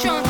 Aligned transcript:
drunk. 0.00 0.27